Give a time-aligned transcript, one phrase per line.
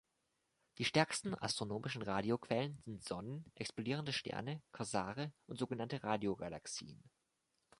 [0.79, 7.03] Die stärksten astronomischen Radioquellen sind Sonnen, explodierende Sterne, Quasare und sogenannte Radiogalaxien.